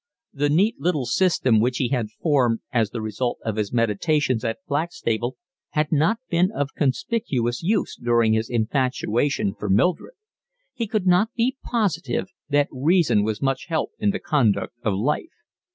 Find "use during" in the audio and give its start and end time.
7.61-8.33